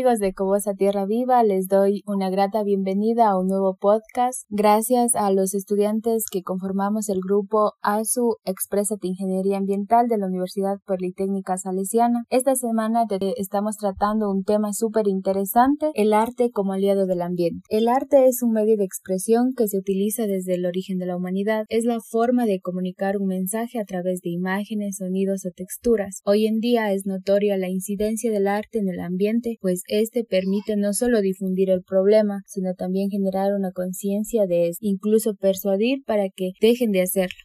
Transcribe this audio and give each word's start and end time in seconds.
Amigos 0.00 0.18
de 0.18 0.32
Cobosa 0.32 0.72
Tierra 0.72 1.04
Viva, 1.04 1.42
les 1.42 1.68
doy 1.68 2.02
una 2.06 2.30
grata 2.30 2.62
bienvenida 2.62 3.28
a 3.28 3.38
un 3.38 3.48
nuevo 3.48 3.76
podcast. 3.78 4.46
Gracias 4.48 5.14
a 5.14 5.30
los 5.30 5.52
estudiantes 5.52 6.24
que 6.32 6.42
conformamos 6.42 7.10
el 7.10 7.20
grupo 7.20 7.74
ASU 7.82 8.36
Exprésate 8.46 9.08
Ingeniería 9.08 9.58
Ambiental 9.58 10.08
de 10.08 10.16
la 10.16 10.24
Universidad 10.24 10.78
Politécnica 10.86 11.58
Salesiana. 11.58 12.24
Esta 12.30 12.54
semana 12.54 13.04
estamos 13.36 13.76
tratando 13.76 14.30
un 14.30 14.42
tema 14.42 14.72
súper 14.72 15.06
interesante, 15.06 15.90
el 15.92 16.14
arte 16.14 16.50
como 16.50 16.72
aliado 16.72 17.04
del 17.04 17.20
ambiente. 17.20 17.60
El 17.68 17.86
arte 17.86 18.24
es 18.24 18.42
un 18.42 18.52
medio 18.52 18.78
de 18.78 18.84
expresión 18.84 19.52
que 19.54 19.68
se 19.68 19.76
utiliza 19.76 20.26
desde 20.26 20.54
el 20.54 20.64
origen 20.64 20.96
de 20.96 21.04
la 21.04 21.16
humanidad. 21.18 21.66
Es 21.68 21.84
la 21.84 21.98
forma 22.00 22.46
de 22.46 22.60
comunicar 22.60 23.18
un 23.18 23.26
mensaje 23.26 23.78
a 23.78 23.84
través 23.84 24.22
de 24.22 24.30
imágenes, 24.30 24.96
sonidos 24.96 25.44
o 25.44 25.50
texturas. 25.54 26.22
Hoy 26.24 26.46
en 26.46 26.60
día 26.60 26.90
es 26.90 27.04
notoria 27.04 27.58
la 27.58 27.68
incidencia 27.68 28.32
del 28.32 28.46
arte 28.46 28.78
en 28.78 28.88
el 28.88 29.00
ambiente 29.00 29.58
pues 29.60 29.82
este 29.90 30.24
permite 30.24 30.76
no 30.76 30.92
solo 30.92 31.20
difundir 31.20 31.70
el 31.70 31.82
problema, 31.82 32.42
sino 32.46 32.74
también 32.74 33.10
generar 33.10 33.54
una 33.54 33.72
conciencia 33.72 34.46
de 34.46 34.68
esto, 34.68 34.78
incluso 34.80 35.34
persuadir 35.34 36.04
para 36.06 36.28
que 36.28 36.52
dejen 36.60 36.92
de 36.92 37.02
hacerlo 37.02 37.36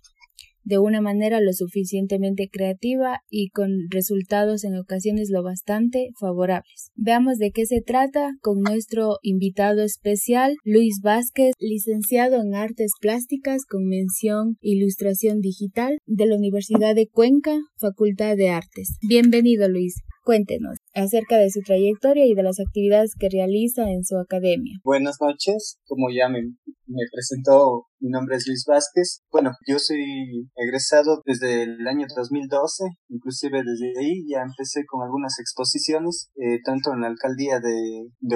de 0.66 0.80
una 0.80 1.00
manera 1.00 1.40
lo 1.40 1.54
suficientemente 1.54 2.50
creativa 2.52 3.20
y 3.30 3.50
con 3.50 3.70
resultados 3.90 4.64
en 4.64 4.76
ocasiones 4.76 5.30
lo 5.30 5.44
bastante 5.44 6.10
favorables. 6.20 6.92
Veamos 6.96 7.38
de 7.38 7.52
qué 7.52 7.66
se 7.66 7.82
trata 7.82 8.32
con 8.42 8.62
nuestro 8.62 9.18
invitado 9.22 9.84
especial, 9.84 10.56
Luis 10.64 11.00
Vázquez, 11.02 11.54
licenciado 11.60 12.42
en 12.42 12.56
Artes 12.56 12.92
Plásticas 13.00 13.64
con 13.70 13.86
mención 13.86 14.58
Ilustración 14.60 15.40
Digital 15.40 16.00
de 16.08 16.26
la 16.26 16.36
Universidad 16.36 16.96
de 16.96 17.08
Cuenca, 17.08 17.60
Facultad 17.78 18.36
de 18.36 18.50
Artes. 18.50 18.98
Bienvenido, 19.08 19.70
Luis. 19.70 20.02
Cuéntenos 20.26 20.78
acerca 20.96 21.38
de 21.38 21.52
su 21.52 21.62
trayectoria 21.62 22.26
y 22.26 22.34
de 22.34 22.42
las 22.42 22.60
actividades 22.60 23.14
que 23.14 23.30
realiza 23.30 23.92
en 23.92 24.04
su 24.04 24.18
academia. 24.18 24.74
Buenas 24.84 25.18
noches, 25.22 25.78
como 25.86 26.08
ya 26.10 26.30
me, 26.30 26.42
me 26.42 27.04
presentó, 27.14 27.86
mi 28.00 28.10
nombre 28.10 28.36
es 28.36 28.48
Luis 28.48 28.66
Vázquez. 28.68 29.22
Bueno, 29.32 29.52
yo 29.68 29.78
soy 29.78 30.50
egresado 30.56 31.22
desde 31.26 31.62
el 31.62 31.88
año 31.88 32.08
2012, 32.16 32.86
inclusive 33.10 33.62
desde 33.64 33.94
ahí 34.00 34.26
ya 34.28 34.42
empecé 34.42 34.84
con 34.88 35.04
algunas 35.04 35.38
exposiciones, 35.40 36.32
eh, 36.38 36.58
tanto 36.66 36.94
en 36.94 37.02
la 37.02 37.08
alcaldía 37.08 37.60
de, 37.60 38.10
de 38.20 38.36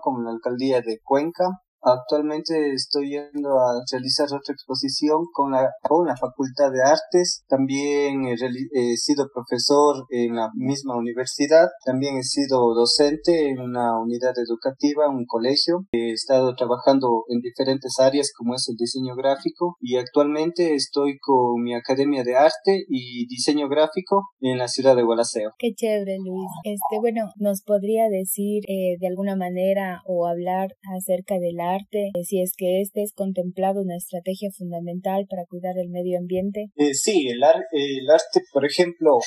como 0.00 0.20
en 0.20 0.24
la 0.24 0.30
alcaldía 0.30 0.80
de 0.80 0.98
Cuenca. 1.04 1.44
Actualmente 1.92 2.72
estoy 2.74 3.10
yendo 3.10 3.58
a 3.58 3.82
realizar 3.90 4.26
otra 4.26 4.52
exposición 4.52 5.26
con 5.32 5.52
la, 5.52 5.70
con 5.82 6.06
la 6.06 6.16
Facultad 6.16 6.70
de 6.70 6.82
Artes. 6.82 7.44
También 7.48 8.26
he, 8.26 8.96
sido 8.96 9.28
profesor 9.32 10.06
en 10.10 10.36
la 10.36 10.50
misma 10.54 10.96
universidad. 10.96 11.68
También 11.84 12.16
he 12.16 12.22
sido 12.22 12.74
docente 12.74 13.48
en 13.48 13.60
una 13.60 13.98
unidad 13.98 14.34
educativa, 14.38 15.08
un 15.08 15.26
colegio. 15.26 15.86
He 15.92 16.12
estado 16.12 16.54
trabajando 16.54 17.24
en 17.28 17.40
diferentes 17.40 17.98
áreas 17.98 18.32
como 18.36 18.54
es 18.54 18.68
el 18.68 18.76
diseño 18.76 19.14
gráfico 19.14 19.76
y 19.80 19.96
actualmente 19.96 20.74
estoy 20.74 21.18
con 21.18 21.62
mi 21.62 21.74
Academia 21.74 22.22
de 22.24 22.36
Arte 22.36 22.84
y 22.88 23.26
Diseño 23.26 23.68
Gráfico 23.68 24.28
en 24.40 24.58
la 24.58 24.68
ciudad 24.68 24.96
de 24.96 25.02
Gualaceo. 25.02 25.52
Qué 25.58 25.72
chévere, 25.74 26.18
Luis. 26.18 26.50
Este, 26.64 27.00
bueno, 27.00 27.30
¿nos 27.36 27.62
podría 27.62 28.08
decir 28.08 28.64
eh, 28.68 28.96
de 28.98 29.06
alguna 29.06 29.36
manera 29.36 30.02
o 30.06 30.26
hablar 30.26 30.70
acerca 30.96 31.38
de 31.38 31.52
la 31.52 31.74
arte, 31.74 31.77
eh, 32.14 32.24
si 32.24 32.40
es 32.40 32.52
que 32.56 32.80
este 32.80 33.02
es 33.02 33.12
contemplado 33.14 33.82
una 33.82 33.96
estrategia 33.96 34.50
fundamental 34.56 35.26
para 35.28 35.44
cuidar 35.46 35.78
el 35.78 35.90
medio 35.90 36.18
ambiente? 36.18 36.66
Eh, 36.76 36.94
sí, 36.94 37.28
el, 37.28 37.42
el 37.72 38.10
arte, 38.10 38.42
por 38.52 38.64
ejemplo, 38.64 39.18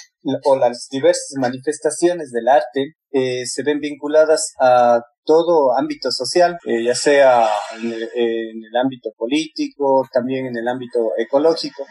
o 0.45 0.55
las 0.55 0.87
diversas 0.91 1.33
manifestaciones 1.39 2.31
del 2.31 2.47
arte 2.47 2.93
eh, 3.11 3.45
se 3.45 3.63
ven 3.63 3.79
vinculadas 3.79 4.53
a 4.59 5.01
todo 5.23 5.77
ámbito 5.77 6.11
social, 6.11 6.57
ya 6.65 6.95
sea 6.95 7.47
en 7.75 7.91
el, 7.91 8.75
ámbito 8.81 9.11
político, 9.15 10.03
también 10.11 10.47
en 10.47 10.57
el 10.57 10.67
ámbito 10.67 11.11
ecológico. 11.15 11.85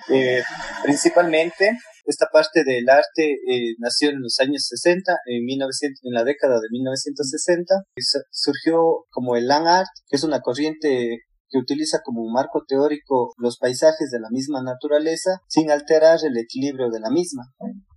principalmente 0.82 1.70
esta 2.04 2.26
parte 2.32 2.64
del 2.64 2.88
arte 2.88 3.32
eh, 3.32 3.74
nació 3.78 4.10
en 4.10 4.20
los 4.20 4.38
años 4.40 4.66
60, 4.68 5.12
en, 5.26 5.44
1900, 5.44 6.00
en 6.04 6.12
la 6.12 6.24
década 6.24 6.60
de 6.60 6.68
1960. 6.70 7.74
surgió 8.30 9.06
como 9.10 9.36
el 9.36 9.46
land 9.46 9.68
art, 9.68 9.88
que 10.08 10.16
es 10.16 10.24
una 10.24 10.40
corriente 10.40 11.20
que 11.50 11.58
utiliza 11.58 12.00
como 12.04 12.30
marco 12.30 12.64
teórico 12.66 13.32
los 13.36 13.58
paisajes 13.58 14.10
de 14.10 14.20
la 14.20 14.28
misma 14.30 14.62
naturaleza 14.62 15.40
sin 15.48 15.70
alterar 15.70 16.20
el 16.22 16.38
equilibrio 16.38 16.90
de 16.90 17.00
la 17.00 17.10
misma. 17.10 17.44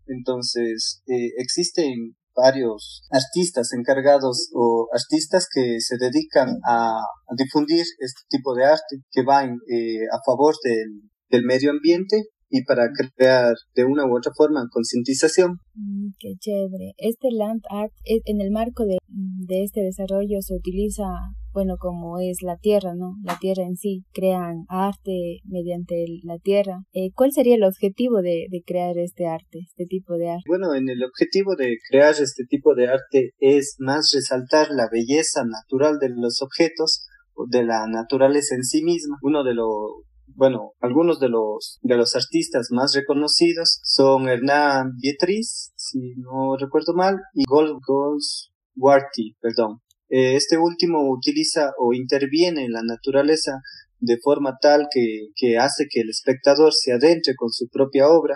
Entonces, 0.07 1.03
eh, 1.07 1.29
existen 1.37 2.15
varios 2.35 3.03
artistas 3.11 3.73
encargados 3.73 4.49
o 4.53 4.87
artistas 4.91 5.47
que 5.53 5.79
se 5.79 5.97
dedican 5.97 6.57
a, 6.67 6.99
difundir 7.37 7.85
este 7.99 8.21
tipo 8.29 8.53
de 8.55 8.65
arte 8.65 8.97
que 9.11 9.23
va 9.23 9.43
eh, 9.43 10.05
a 10.11 10.19
favor 10.25 10.55
del, 10.63 11.09
del 11.29 11.43
medio 11.45 11.71
ambiente 11.71 12.23
y 12.53 12.63
para 12.63 12.87
crear 12.91 13.55
de 13.75 13.83
una 13.83 14.05
u 14.05 14.15
otra 14.15 14.31
forma 14.37 14.69
concientización. 14.71 15.57
Mm, 15.73 16.09
qué 16.19 16.35
chévere. 16.39 16.93
Este 16.97 17.31
land 17.31 17.63
art, 17.67 17.91
en 18.05 18.41
el 18.41 18.51
marco 18.51 18.85
de, 18.85 18.99
de, 19.07 19.63
este 19.63 19.81
desarrollo 19.81 20.39
se 20.41 20.53
utiliza, 20.53 21.03
bueno, 21.51 21.77
como 21.79 22.19
es 22.19 22.43
la 22.43 22.57
tierra, 22.57 22.93
¿no? 22.95 23.15
La 23.23 23.39
tierra 23.39 23.63
en 23.63 23.75
sí. 23.75 24.03
Crean 24.13 24.65
arte 24.69 25.39
mediante 25.45 26.05
la 26.23 26.37
tierra. 26.37 26.83
Eh, 26.93 27.09
¿Cuál 27.15 27.31
sería 27.31 27.55
el 27.55 27.63
objetivo 27.63 28.21
de, 28.21 28.45
de 28.51 28.61
crear 28.63 28.99
este 28.99 29.25
arte, 29.25 29.61
este 29.67 29.87
tipo 29.87 30.13
de 30.13 30.29
arte? 30.29 30.43
Bueno, 30.47 30.75
en 30.75 30.89
el 30.89 31.03
objetivo 31.03 31.55
de 31.55 31.77
crear 31.89 32.13
este 32.13 32.45
tipo 32.45 32.75
de 32.75 32.87
arte 32.87 33.31
es 33.39 33.77
más 33.79 34.11
resaltar 34.13 34.67
la 34.69 34.89
belleza 34.91 35.43
natural 35.43 35.97
de 35.97 36.09
los 36.09 36.43
objetos 36.43 37.07
de 37.49 37.63
la 37.63 37.87
naturaleza 37.87 38.53
en 38.53 38.63
sí 38.63 38.83
misma. 38.83 39.17
Uno 39.23 39.43
de 39.43 39.55
los 39.55 39.67
bueno, 40.27 40.73
algunos 40.79 41.19
de 41.19 41.29
los, 41.29 41.79
de 41.81 41.95
los 41.95 42.15
artistas 42.15 42.67
más 42.71 42.93
reconocidos 42.93 43.79
son 43.83 44.27
Hernán 44.27 44.93
Beatriz, 45.01 45.71
si 45.75 46.15
no 46.17 46.57
recuerdo 46.57 46.93
mal, 46.93 47.17
y 47.33 47.43
Gold 47.47 47.79
Goldsworthy, 47.85 49.35
perdón. 49.41 49.79
Eh, 50.09 50.35
este 50.35 50.57
último 50.57 51.09
utiliza 51.09 51.71
o 51.79 51.93
interviene 51.93 52.65
en 52.65 52.71
la 52.71 52.81
naturaleza 52.83 53.61
de 54.03 54.19
forma 54.21 54.57
tal 54.61 54.87
que, 54.93 55.29
que 55.35 55.57
hace 55.57 55.85
que 55.89 56.01
el 56.01 56.09
espectador 56.09 56.73
se 56.73 56.91
adentre 56.91 57.35
con 57.35 57.49
su 57.49 57.69
propia 57.69 58.09
obra 58.09 58.35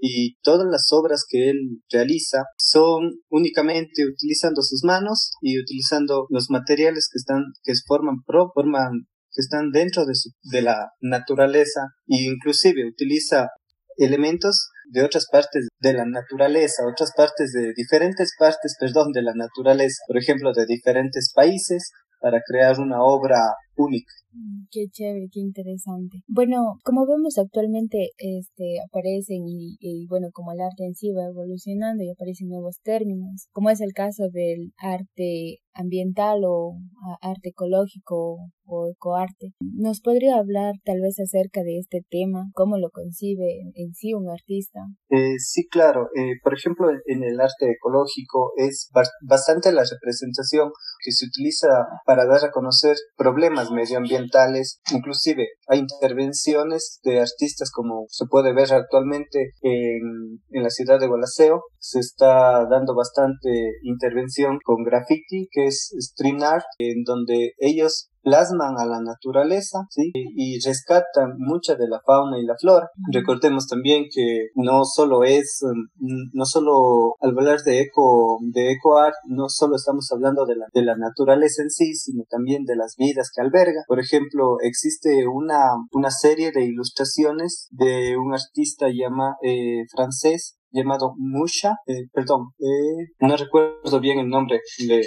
y 0.00 0.36
todas 0.42 0.66
las 0.70 0.92
obras 0.92 1.24
que 1.28 1.50
él 1.50 1.82
realiza 1.90 2.44
son 2.56 3.10
únicamente 3.28 4.06
utilizando 4.06 4.62
sus 4.62 4.84
manos 4.84 5.32
y 5.40 5.60
utilizando 5.60 6.26
los 6.30 6.50
materiales 6.50 7.08
que 7.12 7.18
están 7.18 7.42
que 7.64 7.72
forman 7.86 8.22
pro, 8.24 8.52
forman 8.54 9.08
que 9.32 9.40
están 9.40 9.70
dentro 9.70 10.04
de, 10.04 10.14
su, 10.14 10.30
de 10.42 10.62
la 10.62 10.92
naturaleza 11.00 11.80
e 12.06 12.24
inclusive 12.24 12.86
utiliza 12.86 13.48
elementos 13.96 14.68
de 14.90 15.02
otras 15.02 15.26
partes 15.30 15.68
de 15.80 15.92
la 15.92 16.04
naturaleza, 16.04 16.86
otras 16.86 17.12
partes 17.16 17.52
de 17.52 17.72
diferentes 17.74 18.34
partes, 18.38 18.76
perdón, 18.78 19.12
de 19.12 19.22
la 19.22 19.32
naturaleza, 19.34 20.02
por 20.06 20.18
ejemplo, 20.18 20.52
de 20.52 20.66
diferentes 20.66 21.32
países, 21.34 21.90
para 22.20 22.40
crear 22.46 22.78
una 22.78 23.02
obra 23.02 23.38
única. 23.76 24.12
Mm, 24.32 24.64
qué 24.70 24.86
chévere, 24.90 25.28
qué 25.30 25.40
interesante. 25.40 26.22
Bueno, 26.26 26.78
como 26.84 27.06
vemos 27.06 27.38
actualmente, 27.38 28.10
este, 28.18 28.80
aparecen 28.86 29.46
y, 29.46 29.76
y, 29.80 30.06
bueno, 30.06 30.28
como 30.32 30.52
el 30.52 30.60
arte 30.60 30.84
en 30.84 30.94
sí 30.94 31.12
va 31.12 31.26
evolucionando 31.26 32.02
y 32.02 32.10
aparecen 32.10 32.48
nuevos 32.48 32.80
términos, 32.82 33.48
como 33.52 33.70
es 33.70 33.80
el 33.80 33.92
caso 33.92 34.28
del 34.30 34.72
arte 34.78 35.60
ambiental 35.74 36.40
o 36.44 36.74
arte 37.20 37.50
ecológico 37.50 38.38
o 38.64 38.88
ecoarte. 38.88 39.52
¿Nos 39.60 40.00
podría 40.00 40.36
hablar 40.36 40.74
tal 40.84 41.00
vez 41.00 41.18
acerca 41.18 41.62
de 41.62 41.78
este 41.78 42.02
tema? 42.08 42.50
¿Cómo 42.54 42.78
lo 42.78 42.90
concibe 42.90 43.72
en 43.74 43.92
sí 43.94 44.14
un 44.14 44.30
artista? 44.30 44.80
Eh, 45.10 45.38
sí, 45.38 45.66
claro. 45.68 46.08
Eh, 46.16 46.34
por 46.42 46.54
ejemplo, 46.54 46.88
en 47.06 47.22
el 47.22 47.40
arte 47.40 47.70
ecológico 47.70 48.52
es 48.56 48.90
bastante 49.22 49.72
la 49.72 49.84
representación 49.84 50.70
que 51.04 51.12
se 51.12 51.26
utiliza 51.26 51.68
para 52.06 52.26
dar 52.26 52.44
a 52.44 52.50
conocer 52.50 52.96
problemas 53.16 53.61
medioambientales. 53.70 54.80
Inclusive 54.92 55.48
hay 55.68 55.80
intervenciones 55.80 57.00
de 57.04 57.20
artistas 57.20 57.70
como 57.70 58.06
se 58.08 58.26
puede 58.26 58.52
ver 58.52 58.72
actualmente 58.72 59.52
en, 59.62 60.40
la 60.62 60.70
ciudad 60.70 61.00
de 61.00 61.08
Gualaceo. 61.08 61.62
Se 61.78 61.98
está 61.98 62.66
dando 62.70 62.94
bastante 62.94 63.72
intervención 63.82 64.58
con 64.64 64.84
graffiti, 64.84 65.48
que 65.50 65.66
es 65.66 65.92
street 65.98 66.42
art, 66.42 66.64
en 66.78 67.02
donde 67.04 67.52
ellos 67.58 68.11
plasman 68.22 68.78
a 68.78 68.86
la 68.86 69.00
naturaleza 69.00 69.86
¿sí? 69.90 70.10
y 70.14 70.58
rescatan 70.64 71.34
mucha 71.38 71.74
de 71.74 71.88
la 71.88 72.00
fauna 72.04 72.38
y 72.38 72.44
la 72.44 72.56
flora. 72.58 72.88
Recordemos 73.12 73.66
también 73.66 74.04
que 74.12 74.48
no 74.54 74.84
solo 74.84 75.24
es, 75.24 75.60
mm, 75.62 76.30
no 76.32 76.44
solo 76.44 77.16
al 77.20 77.30
hablar 77.30 77.60
de 77.64 77.80
eco, 77.80 78.38
de 78.40 78.72
eco 78.72 78.98
art, 78.98 79.14
no 79.26 79.48
solo 79.48 79.76
estamos 79.76 80.10
hablando 80.12 80.46
de 80.46 80.56
la, 80.56 80.66
de 80.72 80.82
la 80.82 80.96
naturaleza 80.96 81.62
en 81.62 81.70
sí, 81.70 81.94
sino 81.94 82.24
también 82.28 82.64
de 82.64 82.76
las 82.76 82.94
vidas 82.96 83.30
que 83.34 83.42
alberga. 83.42 83.84
Por 83.86 84.00
ejemplo, 84.00 84.56
existe 84.60 85.26
una, 85.26 85.72
una 85.92 86.10
serie 86.10 86.52
de 86.52 86.64
ilustraciones 86.64 87.68
de 87.70 88.16
un 88.16 88.34
artista 88.34 88.86
llama, 88.88 89.36
eh, 89.42 89.84
francés 89.90 90.56
llamado 90.72 91.14
Musha, 91.16 91.76
eh, 91.86 92.06
perdón, 92.12 92.48
eh, 92.58 93.12
no 93.20 93.36
recuerdo 93.36 94.00
bien 94.00 94.18
el 94.18 94.28
nombre, 94.28 94.60
le, 94.78 95.02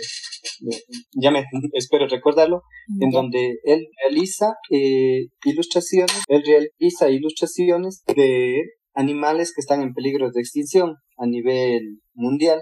ya 1.14 1.32
me 1.32 1.46
espero 1.74 2.08
recordarlo, 2.08 2.62
en 3.00 3.10
donde 3.10 3.58
él 3.64 3.88
realiza 4.04 4.56
eh, 4.70 5.28
ilustraciones, 5.44 6.24
él 6.28 6.44
realiza 6.46 7.10
ilustraciones 7.10 8.04
de 8.16 8.62
animales 8.94 9.54
que 9.54 9.62
están 9.62 9.82
en 9.82 9.94
peligro 9.94 10.32
de 10.32 10.40
extinción 10.40 10.96
a 11.18 11.26
nivel 11.26 12.00
mundial. 12.14 12.62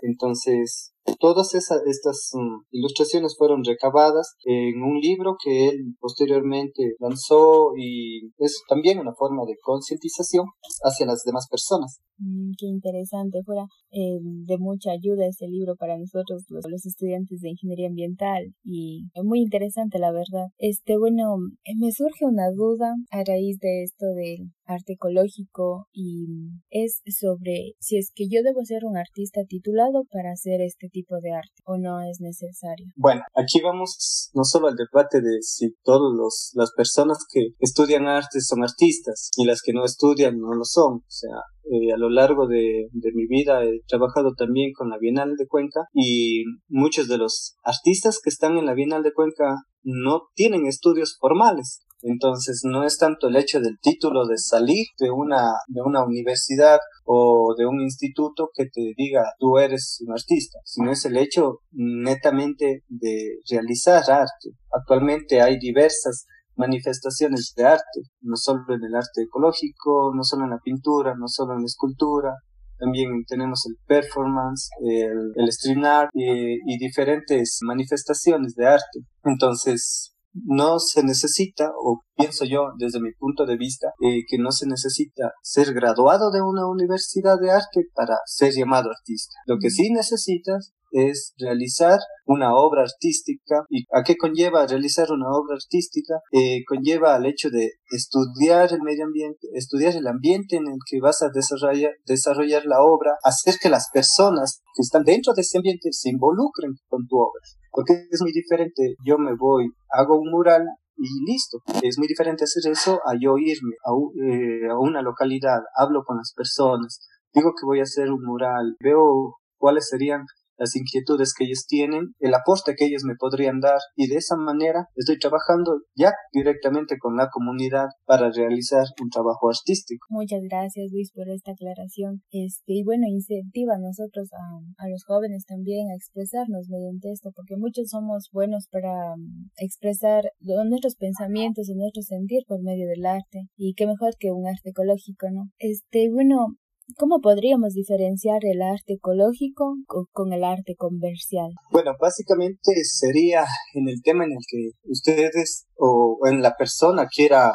Entonces, 0.00 0.94
Todas 1.20 1.54
esas, 1.54 1.82
estas 1.86 2.30
mm, 2.32 2.64
ilustraciones 2.70 3.36
fueron 3.36 3.62
recabadas 3.62 4.36
en 4.44 4.82
un 4.82 4.98
libro 5.00 5.36
que 5.42 5.68
él 5.68 5.94
posteriormente 6.00 6.94
lanzó 6.98 7.72
y 7.76 8.32
es 8.38 8.62
también 8.68 8.98
una 8.98 9.12
forma 9.14 9.44
de 9.46 9.56
concientización 9.60 10.46
hacia 10.82 11.06
las 11.06 11.22
demás 11.24 11.46
personas. 11.50 12.00
Mm, 12.18 12.52
qué 12.58 12.66
interesante, 12.66 13.42
fuera 13.44 13.66
eh, 13.90 14.18
de 14.20 14.58
mucha 14.58 14.92
ayuda 14.92 15.26
este 15.26 15.48
libro 15.48 15.74
para 15.76 15.98
nosotros 15.98 16.44
los, 16.48 16.64
estudiantes 16.86 17.40
de 17.40 17.50
ingeniería 17.50 17.88
ambiental 17.88 18.54
y 18.62 19.08
muy 19.22 19.40
interesante 19.40 19.98
la 19.98 20.12
verdad. 20.12 20.48
Este 20.58 20.96
bueno, 20.98 21.36
me 21.76 21.92
surge 21.92 22.24
una 22.24 22.50
duda 22.50 22.94
a 23.10 23.24
raíz 23.24 23.58
de 23.58 23.84
esto 23.84 24.06
del 24.14 24.52
arte 24.66 24.94
ecológico 24.94 25.86
y 25.92 26.26
es 26.70 27.02
sobre 27.18 27.72
si 27.80 27.98
es 27.98 28.10
que 28.14 28.26
yo 28.28 28.42
debo 28.42 28.64
ser 28.64 28.84
un 28.84 28.96
artista 28.96 29.42
titulado 29.46 30.04
para 30.10 30.32
hacer 30.32 30.60
este 30.60 30.88
tipo 30.88 31.16
de 31.20 31.32
arte 31.32 31.62
o 31.64 31.78
no 31.78 32.00
es 32.00 32.20
necesario. 32.20 32.86
Bueno, 32.96 33.22
aquí 33.34 33.60
vamos 33.62 34.30
no 34.34 34.44
solo 34.44 34.68
al 34.68 34.76
debate 34.76 35.20
de 35.20 35.42
si 35.42 35.74
todas 35.82 36.52
las 36.54 36.72
personas 36.76 37.18
que 37.32 37.48
estudian 37.58 38.06
arte 38.06 38.40
son 38.40 38.62
artistas 38.62 39.30
y 39.36 39.44
las 39.44 39.60
que 39.62 39.72
no 39.72 39.84
estudian 39.84 40.38
no 40.38 40.54
lo 40.54 40.64
son. 40.64 40.98
O 40.98 41.10
sea, 41.10 41.36
eh, 41.70 41.92
a 41.92 41.96
lo 41.96 42.10
largo 42.10 42.46
de, 42.46 42.88
de, 42.92 43.12
mi 43.14 43.26
vida 43.26 43.64
he 43.64 43.80
trabajado 43.86 44.34
también 44.34 44.72
con 44.72 44.90
la 44.90 44.98
Bienal 44.98 45.34
de 45.36 45.46
Cuenca 45.46 45.88
y 45.94 46.44
muchos 46.68 47.08
de 47.08 47.18
los 47.18 47.56
artistas 47.62 48.20
que 48.22 48.30
están 48.30 48.58
en 48.58 48.66
la 48.66 48.74
Bienal 48.74 49.02
de 49.02 49.12
Cuenca 49.12 49.56
no 49.82 50.28
tienen 50.34 50.66
estudios 50.66 51.16
formales. 51.18 51.84
Entonces 52.06 52.60
no 52.64 52.84
es 52.84 52.98
tanto 52.98 53.28
el 53.28 53.36
hecho 53.36 53.60
del 53.60 53.78
título 53.80 54.26
de 54.26 54.36
salir 54.36 54.88
de 54.98 55.10
una, 55.10 55.52
de 55.68 55.80
una 55.80 56.04
universidad 56.04 56.78
o 57.04 57.54
de 57.56 57.64
un 57.64 57.80
instituto 57.80 58.50
que 58.54 58.66
te 58.66 58.92
diga 58.94 59.22
tú 59.38 59.56
eres 59.56 60.02
un 60.06 60.12
artista, 60.12 60.58
sino 60.64 60.92
es 60.92 61.02
el 61.06 61.16
hecho 61.16 61.60
netamente 61.72 62.84
de 62.88 63.38
realizar 63.50 64.02
arte. 64.10 64.50
Actualmente 64.70 65.40
hay 65.40 65.58
diversas 65.58 66.26
manifestaciones 66.56 67.52
de 67.56 67.64
arte, 67.64 68.00
no 68.20 68.36
solo 68.36 68.62
en 68.68 68.84
el 68.84 68.94
arte 68.94 69.22
ecológico, 69.22 70.12
no 70.14 70.22
solo 70.22 70.44
en 70.44 70.50
la 70.50 70.58
pintura, 70.58 71.14
no 71.18 71.28
solo 71.28 71.54
en 71.54 71.60
la 71.60 71.66
escultura, 71.66 72.34
también 72.78 73.24
tenemos 73.26 73.64
el 73.66 73.76
performance, 73.86 74.68
el, 74.80 75.32
el 75.36 75.52
stream 75.52 75.84
art 75.84 76.10
y, 76.12 76.78
diferentes 76.78 77.58
manifestaciones 77.62 78.54
de 78.54 78.66
arte. 78.66 79.00
Entonces, 79.22 80.14
no 80.34 80.80
se 80.80 81.04
necesita, 81.04 81.70
o 81.80 82.00
pienso 82.16 82.44
yo 82.44 82.72
desde 82.76 83.00
mi 83.00 83.12
punto 83.12 83.46
de 83.46 83.56
vista, 83.56 83.88
eh, 84.00 84.22
que 84.28 84.38
no 84.38 84.50
se 84.50 84.66
necesita 84.66 85.32
ser 85.42 85.72
graduado 85.72 86.30
de 86.30 86.42
una 86.42 86.66
universidad 86.68 87.38
de 87.40 87.52
arte 87.52 87.84
para 87.94 88.16
ser 88.26 88.52
llamado 88.52 88.90
artista. 88.90 89.34
Lo 89.46 89.58
que 89.60 89.70
sí 89.70 89.90
necesitas 89.92 90.72
es 90.94 91.34
realizar 91.38 91.98
una 92.24 92.54
obra 92.54 92.82
artística. 92.82 93.66
¿Y 93.68 93.84
a 93.92 94.02
qué 94.04 94.16
conlleva 94.16 94.66
realizar 94.66 95.10
una 95.10 95.28
obra 95.28 95.56
artística? 95.56 96.20
Eh, 96.32 96.62
conlleva 96.66 97.16
al 97.16 97.26
hecho 97.26 97.50
de 97.50 97.72
estudiar 97.90 98.72
el 98.72 98.82
medio 98.82 99.04
ambiente, 99.04 99.48
estudiar 99.54 99.94
el 99.96 100.06
ambiente 100.06 100.56
en 100.56 100.68
el 100.68 100.78
que 100.88 101.00
vas 101.00 101.22
a 101.22 101.30
desarrollar, 101.34 101.92
desarrollar 102.06 102.64
la 102.64 102.80
obra, 102.80 103.16
hacer 103.24 103.56
que 103.60 103.68
las 103.68 103.90
personas 103.92 104.62
que 104.74 104.82
están 104.82 105.02
dentro 105.02 105.34
de 105.34 105.42
ese 105.42 105.58
ambiente 105.58 105.88
se 105.90 106.10
involucren 106.10 106.72
con 106.88 107.06
tu 107.06 107.16
obra. 107.16 107.42
Porque 107.70 107.94
es 108.08 108.22
muy 108.22 108.32
diferente, 108.32 108.94
yo 109.04 109.18
me 109.18 109.34
voy, 109.36 109.66
hago 109.90 110.20
un 110.20 110.30
mural 110.30 110.64
y 110.96 111.08
listo. 111.26 111.58
Es 111.82 111.98
muy 111.98 112.06
diferente 112.06 112.44
hacer 112.44 112.70
eso 112.70 113.00
a 113.04 113.14
yo 113.20 113.36
irme 113.36 113.74
a, 113.84 113.90
eh, 114.30 114.70
a 114.70 114.78
una 114.78 115.02
localidad, 115.02 115.58
hablo 115.76 116.04
con 116.04 116.18
las 116.18 116.32
personas, 116.36 117.00
digo 117.32 117.50
que 117.58 117.66
voy 117.66 117.80
a 117.80 117.82
hacer 117.82 118.12
un 118.12 118.22
mural, 118.24 118.76
veo 118.78 119.34
cuáles 119.58 119.88
serían 119.88 120.24
las 120.56 120.76
inquietudes 120.76 121.34
que 121.34 121.44
ellos 121.44 121.66
tienen, 121.66 122.14
el 122.18 122.34
aporte 122.34 122.74
que 122.76 122.86
ellos 122.86 123.04
me 123.04 123.14
podrían 123.18 123.60
dar 123.60 123.78
y 123.96 124.08
de 124.08 124.16
esa 124.16 124.36
manera 124.36 124.88
estoy 124.94 125.18
trabajando 125.18 125.82
ya 125.94 126.12
directamente 126.32 126.98
con 126.98 127.16
la 127.16 127.28
comunidad 127.30 127.88
para 128.06 128.30
realizar 128.30 128.86
un 129.02 129.10
trabajo 129.10 129.48
artístico. 129.48 130.06
Muchas 130.10 130.42
gracias 130.42 130.90
Luis 130.92 131.12
por 131.12 131.28
esta 131.28 131.52
aclaración. 131.52 132.22
Este, 132.30 132.72
y 132.74 132.84
bueno, 132.84 133.06
incentiva 133.08 133.74
a 133.74 133.78
nosotros, 133.78 134.28
a, 134.32 134.84
a 134.84 134.88
los 134.88 135.04
jóvenes 135.04 135.44
también 135.46 135.90
a 135.90 135.94
expresarnos 135.94 136.68
mediante 136.68 137.10
esto, 137.12 137.30
porque 137.34 137.56
muchos 137.56 137.88
somos 137.88 138.28
buenos 138.32 138.68
para 138.70 139.14
um, 139.14 139.48
expresar 139.56 140.24
nuestros 140.40 140.96
pensamientos 140.96 141.68
y 141.68 141.74
nuestro 141.74 142.02
sentir 142.02 142.44
por 142.46 142.62
medio 142.62 142.86
del 142.88 143.06
arte 143.06 143.48
y 143.56 143.74
qué 143.74 143.86
mejor 143.86 144.14
que 144.18 144.32
un 144.32 144.46
arte 144.46 144.70
ecológico, 144.70 145.30
¿no? 145.30 145.50
Este, 145.58 146.10
bueno, 146.10 146.56
¿Cómo 146.98 147.20
podríamos 147.20 147.72
diferenciar 147.72 148.40
el 148.42 148.60
arte 148.60 148.94
ecológico 148.94 149.76
con 150.12 150.32
el 150.32 150.44
arte 150.44 150.74
comercial? 150.76 151.50
Bueno, 151.70 151.92
básicamente 151.98 152.72
sería 152.84 153.44
en 153.72 153.88
el 153.88 154.02
tema 154.02 154.24
en 154.24 154.32
el 154.32 154.44
que 154.46 154.70
ustedes 154.84 155.66
o 155.78 156.18
en 156.26 156.42
la 156.42 156.54
persona 156.56 157.06
quiera 157.06 157.52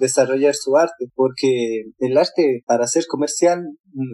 desarrollar 0.00 0.54
su 0.54 0.76
arte, 0.76 1.06
porque 1.14 1.84
el 1.98 2.18
arte 2.18 2.62
para 2.66 2.86
ser 2.88 3.06
comercial 3.06 3.60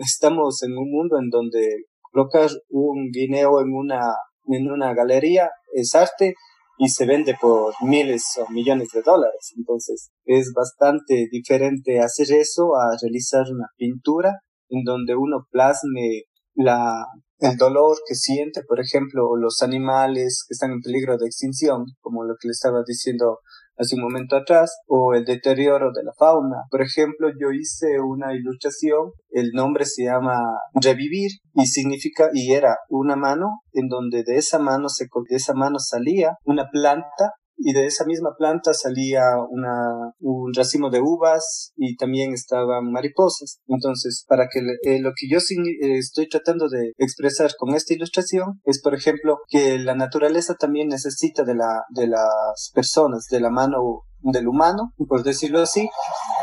estamos 0.04 0.62
en 0.62 0.76
un 0.76 0.90
mundo 0.90 1.18
en 1.18 1.30
donde 1.30 1.84
colocar 2.12 2.50
un 2.68 3.10
guineo 3.10 3.60
en 3.60 3.72
una 3.72 4.00
en 4.46 4.70
una 4.70 4.92
galería 4.92 5.48
es 5.72 5.94
arte 5.94 6.34
y 6.78 6.88
se 6.88 7.06
vende 7.06 7.36
por 7.40 7.74
miles 7.82 8.24
o 8.38 8.50
millones 8.50 8.88
de 8.92 9.02
dólares. 9.02 9.52
Entonces 9.56 10.10
es 10.24 10.52
bastante 10.54 11.28
diferente 11.30 12.00
hacer 12.00 12.32
eso 12.32 12.76
a 12.76 12.96
realizar 13.00 13.44
una 13.52 13.68
pintura 13.76 14.40
en 14.68 14.82
donde 14.84 15.14
uno 15.14 15.46
plasme 15.50 16.24
la, 16.54 17.06
el 17.38 17.56
dolor 17.56 17.96
que 18.06 18.14
siente, 18.14 18.62
por 18.66 18.80
ejemplo, 18.80 19.36
los 19.36 19.62
animales 19.62 20.44
que 20.48 20.54
están 20.54 20.72
en 20.72 20.80
peligro 20.80 21.18
de 21.18 21.26
extinción, 21.26 21.84
como 22.00 22.24
lo 22.24 22.34
que 22.40 22.48
le 22.48 22.52
estaba 22.52 22.82
diciendo 22.86 23.40
hace 23.76 23.96
un 23.96 24.02
momento 24.02 24.36
atrás, 24.36 24.78
o 24.86 25.14
el 25.14 25.24
deterioro 25.24 25.90
de 25.92 26.04
la 26.04 26.12
fauna. 26.18 26.64
Por 26.70 26.82
ejemplo, 26.82 27.28
yo 27.40 27.50
hice 27.50 28.00
una 28.00 28.34
ilustración, 28.34 29.12
el 29.30 29.50
nombre 29.52 29.84
se 29.84 30.04
llama 30.04 30.38
Revivir 30.74 31.30
y 31.54 31.66
significa, 31.66 32.30
y 32.32 32.52
era 32.52 32.76
una 32.88 33.16
mano 33.16 33.60
en 33.72 33.88
donde 33.88 34.22
de 34.24 34.36
esa 34.36 34.58
mano 34.58 34.88
se, 34.88 35.06
de 35.28 35.36
esa 35.36 35.54
mano 35.54 35.78
salía 35.78 36.36
una 36.44 36.66
planta 36.70 37.32
y 37.56 37.72
de 37.72 37.86
esa 37.86 38.04
misma 38.04 38.34
planta 38.36 38.74
salía 38.74 39.22
una, 39.48 40.12
un 40.20 40.52
racimo 40.54 40.90
de 40.90 41.00
uvas 41.00 41.72
y 41.76 41.96
también 41.96 42.32
estaban 42.32 42.90
mariposas. 42.90 43.58
Entonces, 43.66 44.24
para 44.28 44.48
que 44.52 44.60
eh, 44.82 45.00
lo 45.00 45.12
que 45.16 45.28
yo 45.28 45.38
eh, 45.38 45.98
estoy 45.98 46.28
tratando 46.28 46.68
de 46.68 46.92
expresar 46.98 47.52
con 47.58 47.74
esta 47.74 47.94
ilustración 47.94 48.60
es, 48.64 48.80
por 48.82 48.94
ejemplo, 48.94 49.38
que 49.48 49.78
la 49.78 49.94
naturaleza 49.94 50.54
también 50.54 50.88
necesita 50.88 51.44
de 51.44 51.54
la, 51.54 51.84
de 51.90 52.08
las 52.08 52.70
personas, 52.74 53.26
de 53.30 53.40
la 53.40 53.50
mano 53.50 54.02
del 54.20 54.48
humano, 54.48 54.92
por 55.08 55.22
decirlo 55.22 55.60
así, 55.60 55.88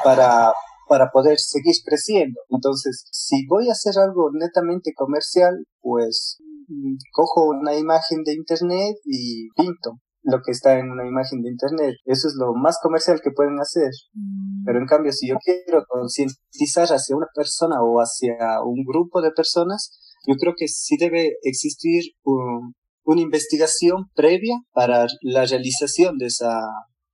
para 0.03 0.53
para 0.87 1.09
poder 1.09 1.39
seguir 1.39 1.75
creciendo. 1.85 2.41
Entonces, 2.49 3.05
si 3.11 3.45
voy 3.47 3.69
a 3.69 3.71
hacer 3.71 3.93
algo 3.97 4.29
netamente 4.33 4.91
comercial, 4.93 5.63
pues 5.79 6.37
mm, 6.67 6.95
cojo 7.13 7.45
una 7.45 7.77
imagen 7.77 8.23
de 8.25 8.33
internet 8.33 8.97
y 9.05 9.47
pinto 9.55 10.01
lo 10.23 10.41
que 10.43 10.51
está 10.51 10.77
en 10.77 10.91
una 10.91 11.07
imagen 11.07 11.41
de 11.41 11.49
internet. 11.49 11.95
Eso 12.05 12.27
es 12.27 12.35
lo 12.37 12.53
más 12.53 12.77
comercial 12.81 13.19
que 13.23 13.31
pueden 13.31 13.59
hacer. 13.59 13.89
Mm. 14.13 14.63
Pero 14.65 14.79
en 14.79 14.85
cambio, 14.85 15.11
si 15.11 15.29
yo 15.29 15.37
quiero 15.43 15.83
concientizar 15.87 16.87
hacia 16.87 17.15
una 17.15 17.27
persona 17.33 17.81
o 17.81 17.99
hacia 17.99 18.61
un 18.63 18.83
grupo 18.83 19.21
de 19.21 19.31
personas, 19.31 19.97
yo 20.27 20.35
creo 20.35 20.53
que 20.55 20.67
sí 20.67 20.97
debe 20.97 21.33
existir 21.43 22.03
una 22.23 23.21
investigación 23.21 24.05
previa 24.13 24.55
para 24.73 25.07
la 25.21 25.45
realización 25.45 26.17
de 26.17 26.27
esa 26.27 26.61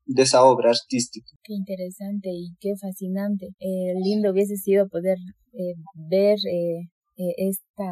de 0.07 0.23
esa 0.23 0.43
obra 0.45 0.71
artística. 0.71 1.27
Qué 1.43 1.53
interesante 1.53 2.29
y 2.31 2.55
qué 2.59 2.73
fascinante. 2.79 3.47
Eh, 3.59 3.93
lindo 4.01 4.31
hubiese 4.31 4.55
sido 4.55 4.87
poder 4.87 5.17
eh, 5.51 5.75
ver 6.09 6.37
eh, 6.49 6.87
eh, 7.17 7.33
esta, 7.37 7.91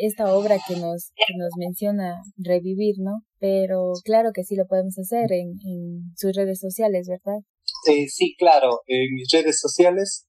esta 0.00 0.34
obra 0.34 0.58
que 0.66 0.76
nos, 0.76 1.10
que 1.16 1.34
nos 1.36 1.50
menciona 1.58 2.22
revivir, 2.36 2.96
¿no? 2.98 3.22
Pero 3.38 3.92
claro 4.04 4.30
que 4.34 4.44
sí 4.44 4.56
lo 4.56 4.66
podemos 4.66 4.98
hacer 4.98 5.32
en, 5.32 5.58
en 5.64 6.12
sus 6.16 6.34
redes 6.34 6.60
sociales, 6.60 7.08
¿verdad? 7.08 7.40
Sí, 7.84 8.08
sí, 8.08 8.34
claro. 8.38 8.80
En 8.86 9.14
mis 9.14 9.28
redes 9.32 9.58
sociales 9.60 10.26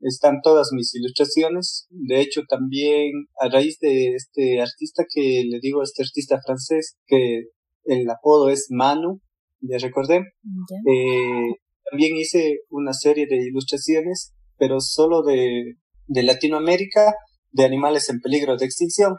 están 0.00 0.40
todas 0.42 0.68
mis 0.72 0.94
ilustraciones. 0.94 1.86
De 1.90 2.20
hecho, 2.20 2.42
también 2.48 3.12
a 3.40 3.48
raíz 3.48 3.78
de 3.80 4.14
este 4.14 4.60
artista 4.60 5.04
que 5.12 5.44
le 5.48 5.58
digo, 5.60 5.82
este 5.82 6.02
artista 6.02 6.40
francés, 6.44 6.96
que 7.06 7.44
el 7.84 8.08
apodo 8.10 8.48
es 8.48 8.66
Manu, 8.70 9.20
ya 9.60 9.78
recordé, 9.78 10.16
eh, 10.16 11.50
también 11.90 12.16
hice 12.16 12.58
una 12.68 12.92
serie 12.92 13.26
de 13.28 13.36
ilustraciones, 13.36 14.32
pero 14.58 14.80
solo 14.80 15.22
de 15.22 15.76
de 16.06 16.22
Latinoamérica 16.22 17.14
de 17.52 17.64
animales 17.64 18.08
en 18.10 18.20
peligro 18.20 18.56
de 18.56 18.66
extinción. 18.66 19.16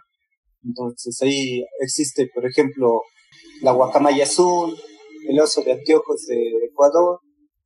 Entonces 0.63 1.21
ahí 1.21 1.63
existe, 1.81 2.29
por 2.33 2.45
ejemplo, 2.45 3.01
la 3.61 3.71
guacamaya 3.71 4.23
azul, 4.23 4.75
el 5.29 5.39
oso 5.39 5.61
de 5.63 5.73
anteojos 5.73 6.25
de 6.27 6.65
Ecuador, 6.69 7.19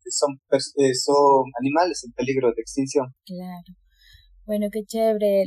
que 0.04 0.12
son, 0.12 0.40
eh, 0.78 0.94
son 0.94 1.44
animales 1.60 2.04
en 2.06 2.12
peligro 2.14 2.52
de 2.56 2.62
extinción. 2.62 3.08
Claro. 3.26 3.76
Bueno, 4.46 4.68
qué 4.72 4.84
chévere 4.84 5.46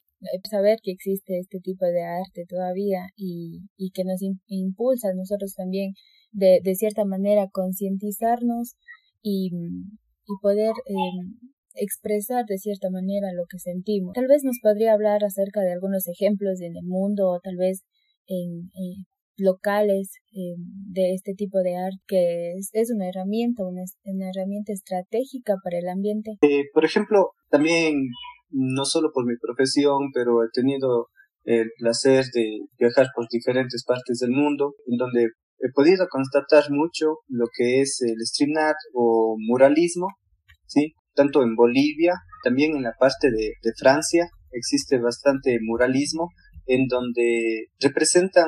saber 0.48 0.78
que 0.82 0.92
existe 0.92 1.38
este 1.38 1.60
tipo 1.60 1.84
de 1.84 2.02
arte 2.02 2.44
todavía 2.48 3.08
y, 3.16 3.66
y 3.76 3.90
que 3.90 4.04
nos 4.04 4.20
impulsa 4.46 5.08
a 5.08 5.14
nosotros 5.14 5.54
también 5.54 5.92
de, 6.32 6.60
de 6.62 6.74
cierta 6.74 7.04
manera 7.04 7.48
concientizarnos 7.52 8.76
y, 9.22 9.50
y 9.52 10.32
poder 10.40 10.72
eh, 10.86 11.48
expresar 11.74 12.44
de 12.46 12.58
cierta 12.58 12.90
manera 12.90 13.32
lo 13.32 13.44
que 13.48 13.58
sentimos. 13.58 14.14
Tal 14.14 14.26
vez 14.26 14.42
nos 14.44 14.58
podría 14.62 14.92
hablar 14.92 15.24
acerca 15.24 15.60
de 15.60 15.72
algunos 15.72 16.08
ejemplos 16.08 16.60
en 16.60 16.76
el 16.76 16.84
mundo 16.84 17.28
o 17.28 17.40
tal 17.40 17.56
vez 17.56 17.82
en 18.26 18.70
eh, 18.74 19.04
locales 19.36 20.12
eh, 20.32 20.54
de 20.58 21.14
este 21.14 21.34
tipo 21.34 21.58
de 21.58 21.76
arte 21.76 21.98
que 22.06 22.52
es, 22.72 22.90
una 22.94 23.08
herramienta, 23.08 23.64
una, 23.64 23.82
una, 24.04 24.30
herramienta 24.30 24.72
estratégica 24.72 25.56
para 25.62 25.78
el 25.78 25.88
ambiente. 25.88 26.32
Eh, 26.42 26.64
por 26.72 26.84
ejemplo, 26.84 27.30
también 27.50 27.94
no 28.50 28.84
solo 28.84 29.10
por 29.12 29.26
mi 29.26 29.36
profesión, 29.36 30.10
pero 30.12 30.44
he 30.44 30.48
tenido 30.52 31.08
el 31.44 31.70
placer 31.78 32.24
de 32.32 32.60
viajar 32.78 33.08
por 33.14 33.26
diferentes 33.30 33.84
partes 33.84 34.18
del 34.20 34.30
mundo, 34.30 34.74
en 34.86 34.96
donde 34.96 35.24
he 35.58 35.72
podido 35.74 36.06
constatar 36.08 36.70
mucho 36.70 37.18
lo 37.28 37.46
que 37.52 37.80
es 37.80 38.00
el 38.02 38.16
stream 38.26 38.56
art 38.56 38.78
o 38.94 39.36
muralismo, 39.38 40.08
¿sí? 40.66 40.94
Tanto 41.14 41.42
en 41.42 41.54
Bolivia, 41.54 42.14
también 42.42 42.76
en 42.76 42.82
la 42.82 42.94
parte 42.98 43.30
de, 43.30 43.54
Francia 43.78 44.28
existe 44.52 44.98
bastante 44.98 45.58
muralismo 45.60 46.28
en 46.66 46.86
donde 46.86 47.66
representan, 47.80 48.46